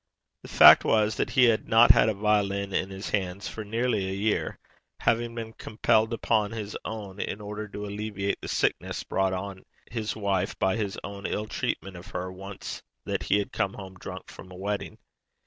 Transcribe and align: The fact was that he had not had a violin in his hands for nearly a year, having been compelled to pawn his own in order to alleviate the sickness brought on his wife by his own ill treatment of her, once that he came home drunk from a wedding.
The 0.41 0.47
fact 0.47 0.83
was 0.83 1.17
that 1.17 1.29
he 1.29 1.43
had 1.43 1.67
not 1.69 1.91
had 1.91 2.09
a 2.09 2.15
violin 2.15 2.73
in 2.73 2.89
his 2.89 3.11
hands 3.11 3.47
for 3.47 3.63
nearly 3.63 4.07
a 4.09 4.15
year, 4.15 4.57
having 4.99 5.35
been 5.35 5.53
compelled 5.53 6.09
to 6.09 6.17
pawn 6.17 6.49
his 6.49 6.75
own 6.83 7.19
in 7.19 7.39
order 7.39 7.67
to 7.67 7.85
alleviate 7.85 8.41
the 8.41 8.47
sickness 8.47 9.03
brought 9.03 9.33
on 9.33 9.63
his 9.91 10.15
wife 10.15 10.57
by 10.57 10.75
his 10.75 10.97
own 11.03 11.27
ill 11.27 11.45
treatment 11.45 11.97
of 11.97 12.07
her, 12.07 12.31
once 12.31 12.81
that 13.05 13.21
he 13.21 13.45
came 13.45 13.73
home 13.73 13.93
drunk 13.93 14.31
from 14.31 14.49
a 14.51 14.55
wedding. 14.57 14.97